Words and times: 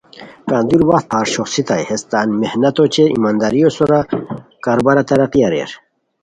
کندُوری 0.49 0.85
وخت 0.89 1.05
پھار 1.11 1.25
شوخڅیتائے 1.33 1.83
ہیس 1.89 2.01
تان 2.11 2.27
محنتو 2.41 2.81
اوچے 2.85 3.03
ایمانداریو 3.13 3.69
سورا 3.77 3.99
کاروبارا 4.63 5.01
ترقی 5.09 5.39
اریر 5.47 5.71